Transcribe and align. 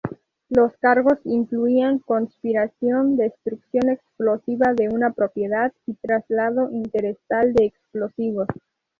Los 0.49 0.75
cargos 0.77 1.19
incluían 1.25 1.99
conspiración, 1.99 3.17
destrucción 3.17 3.87
explosiva 3.89 4.73
de 4.73 4.89
una 4.89 5.11
propiedad, 5.11 5.71
y 5.85 5.93
traslado 5.93 6.71
interestatal 6.71 7.53
de 7.53 7.65
explosivos. 7.65 8.47